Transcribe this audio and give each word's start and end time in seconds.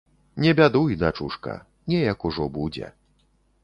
Не 0.45 0.53
бядуй, 0.59 0.95
дачушка, 1.03 1.55
неяк 1.95 2.29
ужо 2.31 2.51
будзе. 2.61 2.95